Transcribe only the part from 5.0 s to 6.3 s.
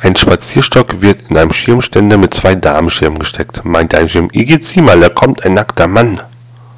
da kommt ein nackter Mann.